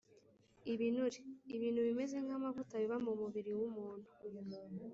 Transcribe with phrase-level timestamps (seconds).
[0.73, 1.19] ibinure:
[1.55, 4.09] ibintu bimeze nk’amavuta biba mu mubiri w’umuntu…